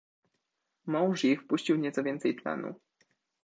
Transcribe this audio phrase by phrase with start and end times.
[0.85, 2.75] "Mąż jej wpuścił nieco więcej tlenu."